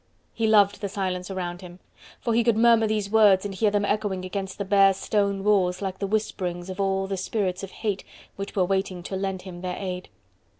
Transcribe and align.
He 0.33 0.47
loved 0.47 0.81
the 0.81 0.89
silence 0.89 1.29
around 1.29 1.61
him, 1.61 1.77
for 2.19 2.33
he 2.33 2.43
could 2.43 2.57
murmur 2.57 2.87
these 2.87 3.11
words 3.11 3.45
and 3.45 3.53
hear 3.53 3.69
them 3.69 3.85
echoing 3.85 4.25
against 4.25 4.57
the 4.57 4.65
bare 4.65 4.95
stone 4.95 5.43
walls 5.43 5.79
like 5.79 5.99
the 5.99 6.07
whisperings 6.07 6.71
of 6.71 6.79
all 6.81 7.05
the 7.05 7.17
spirits 7.17 7.61
of 7.61 7.69
hate 7.69 8.03
which 8.35 8.55
were 8.55 8.65
waiting 8.65 9.03
to 9.03 9.15
lend 9.15 9.43
him 9.43 9.61
their 9.61 9.77
aid. 9.77 10.09